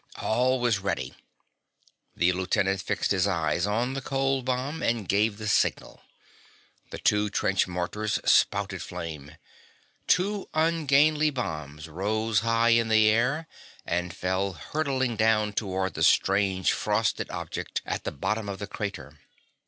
All 0.19 0.59
was 0.59 0.79
ready. 0.79 1.13
The 2.15 2.31
lieutenant 2.33 2.81
fixed 2.81 3.11
his 3.11 3.27
eyes 3.27 3.67
on 3.67 3.93
the 3.93 4.01
cold 4.01 4.45
bomb 4.45 4.81
and 4.81 5.07
gave 5.07 5.37
the 5.37 5.47
signal. 5.47 6.01
The 6.89 6.97
two 6.97 7.25
small 7.25 7.29
trench 7.29 7.67
mortars 7.67 8.17
spouted 8.25 8.81
flame. 8.81 9.33
Two 10.07 10.49
ungainly 10.55 11.29
bombs 11.29 11.87
rose 11.87 12.39
high 12.39 12.69
in 12.69 12.87
the 12.87 13.07
air 13.09 13.47
and 13.85 14.11
fell 14.11 14.53
hurtling 14.53 15.17
down 15.17 15.53
toward 15.53 15.93
the 15.93 16.01
strange, 16.01 16.71
frosted 16.73 17.29
object 17.29 17.83
at 17.85 18.03
the 18.03 18.11
bottom 18.11 18.49
of 18.49 18.57
the 18.57 18.65
crater. 18.65 19.19